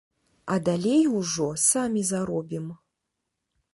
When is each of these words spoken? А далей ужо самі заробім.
А 0.53 0.55
далей 0.69 1.03
ужо 1.19 1.49
самі 1.65 2.03
заробім. 2.11 2.65